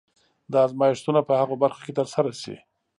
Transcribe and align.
دا 0.51 0.57
ازمایښتونه 0.67 1.21
په 1.27 1.33
هغو 1.41 1.55
برخو 1.63 1.81
کې 1.85 1.93
ترسره 1.99 2.31
شي. 2.41 2.55